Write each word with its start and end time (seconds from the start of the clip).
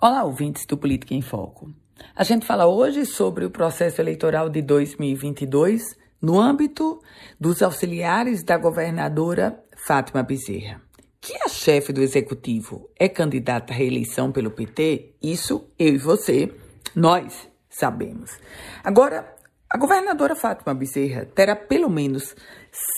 Olá, 0.00 0.24
ouvintes 0.24 0.66
do 0.66 0.76
Política 0.76 1.14
em 1.14 1.22
Foco. 1.22 1.72
A 2.16 2.24
gente 2.24 2.44
fala 2.44 2.66
hoje 2.66 3.06
sobre 3.06 3.44
o 3.44 3.50
processo 3.50 4.00
eleitoral 4.00 4.50
de 4.50 4.60
2022 4.60 5.96
no 6.20 6.38
âmbito 6.38 7.00
dos 7.40 7.62
auxiliares 7.62 8.42
da 8.42 8.58
governadora 8.58 9.62
Fátima 9.86 10.22
Bezerra. 10.22 10.82
Que 11.20 11.34
a 11.36 11.48
chefe 11.48 11.92
do 11.92 12.02
executivo 12.02 12.90
é 12.98 13.08
candidata 13.08 13.72
à 13.72 13.76
reeleição 13.76 14.32
pelo 14.32 14.50
PT, 14.50 15.14
isso 15.22 15.70
eu 15.78 15.94
e 15.94 15.98
você, 15.98 16.52
nós 16.94 17.48
sabemos. 17.70 18.32
Agora, 18.82 19.32
a 19.70 19.78
governadora 19.78 20.34
Fátima 20.34 20.74
Bezerra 20.74 21.24
terá 21.24 21.54
pelo 21.54 21.88
menos 21.88 22.34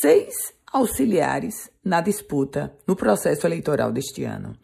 seis 0.01 0.35
auxiliares 0.73 1.71
na 1.85 2.01
disputa 2.01 2.77
no 2.87 2.97
processo 2.97 3.47
eleitoral 3.47 3.93
deste 3.93 4.25
ano. 4.25 4.57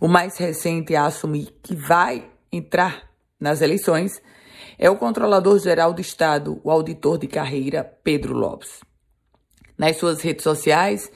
O 0.00 0.08
mais 0.08 0.36
recente 0.36 0.94
a 0.94 1.06
assumir 1.06 1.54
que 1.62 1.74
vai 1.74 2.30
entrar 2.52 3.10
nas 3.40 3.60
eleições 3.60 4.20
é 4.78 4.90
o 4.90 4.96
controlador-geral 4.96 5.92
do 5.92 6.00
Estado, 6.00 6.60
o 6.64 6.70
auditor 6.70 7.18
de 7.18 7.26
carreira, 7.26 7.84
Pedro 8.02 8.34
Lopes. 8.34 8.80
Nas 9.78 9.96
suas 9.96 10.20
redes 10.20 10.42
sociais, 10.42 11.10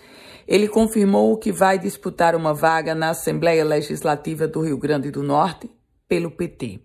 ele 0.46 0.68
confirmou 0.68 1.37
que 1.37 1.52
vai 1.52 1.79
disputar 1.79 2.34
uma 2.34 2.55
vaga 2.55 2.95
na 2.95 3.10
Assembleia 3.10 3.65
Legislativa 3.65 4.48
do 4.48 4.62
Rio 4.62 4.79
Grande 4.79 5.10
do 5.10 5.23
Norte 5.23 5.70
pelo 6.09 6.30
PT. 6.30 6.80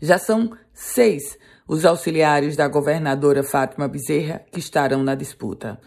Já 0.00 0.18
são 0.18 0.50
seis 0.72 1.38
os 1.68 1.84
auxiliares 1.84 2.56
da 2.56 2.66
governadora 2.66 3.42
Fátima 3.44 3.86
Bezerra 3.86 4.42
que 4.50 4.58
estarão 4.58 5.02
na 5.02 5.14
disputa. 5.14 5.78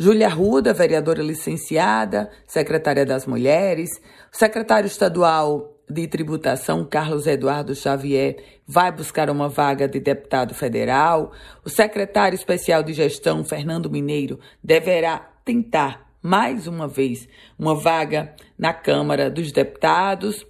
Júlia 0.00 0.28
Ruda, 0.28 0.72
vereadora 0.72 1.20
licenciada, 1.20 2.30
secretária 2.46 3.04
das 3.04 3.26
Mulheres, 3.26 3.90
o 4.32 4.36
secretário 4.36 4.86
estadual 4.86 5.74
de 5.90 6.06
tributação, 6.06 6.84
Carlos 6.84 7.26
Eduardo 7.26 7.74
Xavier, 7.74 8.36
vai 8.64 8.92
buscar 8.92 9.28
uma 9.28 9.48
vaga 9.48 9.88
de 9.88 9.98
deputado 9.98 10.54
federal. 10.54 11.32
O 11.64 11.68
secretário 11.68 12.36
especial 12.36 12.84
de 12.84 12.92
gestão, 12.92 13.44
Fernando 13.44 13.90
Mineiro, 13.90 14.38
deverá 14.62 15.18
tentar 15.44 16.08
mais 16.22 16.68
uma 16.68 16.86
vez 16.86 17.28
uma 17.58 17.74
vaga 17.74 18.36
na 18.56 18.72
Câmara 18.72 19.28
dos 19.28 19.50
Deputados. 19.50 20.46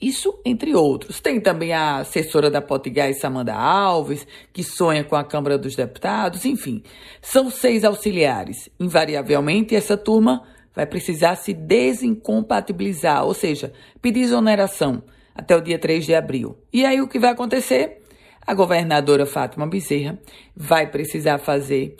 Isso 0.00 0.38
entre 0.44 0.74
outros. 0.74 1.20
Tem 1.20 1.40
também 1.40 1.72
a 1.72 1.98
assessora 1.98 2.50
da 2.50 2.60
Potigás, 2.60 3.18
Samanda 3.18 3.54
Alves, 3.54 4.26
que 4.52 4.62
sonha 4.62 5.02
com 5.04 5.16
a 5.16 5.24
Câmara 5.24 5.56
dos 5.56 5.74
Deputados. 5.74 6.44
Enfim, 6.44 6.82
são 7.22 7.50
seis 7.50 7.84
auxiliares. 7.84 8.68
Invariavelmente, 8.78 9.74
essa 9.74 9.96
turma 9.96 10.42
vai 10.74 10.84
precisar 10.84 11.36
se 11.36 11.54
desincompatibilizar, 11.54 13.24
ou 13.24 13.32
seja, 13.32 13.72
pedir 14.02 14.20
exoneração 14.20 15.02
até 15.34 15.56
o 15.56 15.60
dia 15.60 15.78
3 15.78 16.04
de 16.04 16.14
abril. 16.14 16.58
E 16.72 16.84
aí 16.84 17.00
o 17.00 17.08
que 17.08 17.18
vai 17.18 17.30
acontecer? 17.30 18.02
A 18.46 18.54
governadora 18.54 19.26
Fátima 19.26 19.66
Bezerra 19.66 20.18
vai 20.54 20.86
precisar 20.86 21.38
fazer 21.38 21.96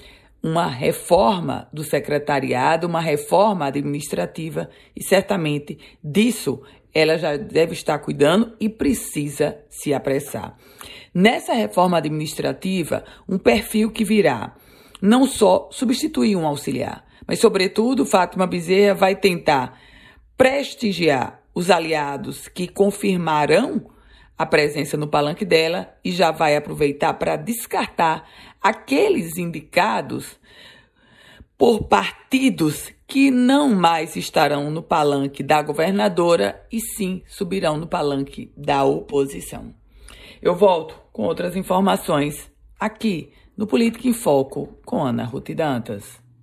uma 0.46 0.68
reforma 0.68 1.68
do 1.72 1.82
secretariado, 1.82 2.86
uma 2.86 3.00
reforma 3.00 3.66
administrativa 3.66 4.70
e 4.94 5.02
certamente 5.02 5.76
disso 6.02 6.62
ela 6.94 7.18
já 7.18 7.36
deve 7.36 7.72
estar 7.72 7.98
cuidando 7.98 8.54
e 8.60 8.68
precisa 8.68 9.58
se 9.68 9.92
apressar. 9.92 10.56
Nessa 11.12 11.52
reforma 11.52 11.98
administrativa, 11.98 13.04
um 13.28 13.38
perfil 13.38 13.90
que 13.90 14.04
virá 14.04 14.54
não 15.02 15.26
só 15.26 15.68
substituir 15.72 16.36
um 16.36 16.46
auxiliar, 16.46 17.04
mas, 17.26 17.40
sobretudo, 17.40 18.06
Fátima 18.06 18.46
Bezerra 18.46 18.94
vai 18.94 19.16
tentar 19.16 19.76
prestigiar 20.38 21.42
os 21.52 21.72
aliados 21.72 22.46
que 22.46 22.68
confirmarão 22.68 23.90
a 24.38 24.44
presença 24.44 24.96
no 24.96 25.08
palanque 25.08 25.44
dela 25.44 25.94
e 26.04 26.12
já 26.12 26.30
vai 26.30 26.56
aproveitar 26.56 27.14
para 27.14 27.36
descartar 27.36 28.28
aqueles 28.60 29.36
indicados 29.38 30.38
por 31.56 31.84
partidos 31.84 32.92
que 33.06 33.30
não 33.30 33.74
mais 33.74 34.16
estarão 34.16 34.70
no 34.70 34.82
palanque 34.82 35.42
da 35.42 35.62
governadora 35.62 36.66
e 36.70 36.80
sim 36.80 37.22
subirão 37.26 37.78
no 37.78 37.86
palanque 37.86 38.52
da 38.56 38.84
oposição. 38.84 39.72
Eu 40.42 40.54
volto 40.54 41.00
com 41.12 41.22
outras 41.22 41.56
informações 41.56 42.50
aqui 42.78 43.32
no 43.56 43.66
Política 43.66 44.06
em 44.06 44.12
Foco 44.12 44.78
com 44.84 45.02
Ana 45.02 45.24
Ruth 45.24 45.50
Dantas. 45.52 46.25